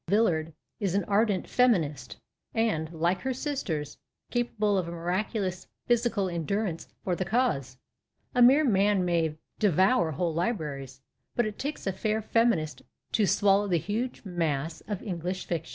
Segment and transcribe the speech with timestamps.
[0.09, 2.17] Villard is an ardent" feminist,"
[2.55, 3.99] and, like her sisters,
[4.31, 7.77] capalile of miracu lous physical endurance for tlie" cause."
[8.33, 11.01] A mere man may" devour whole libraries,"
[11.35, 15.69] but it takes a fair feminist to swallow the huge mass of English ik'tion.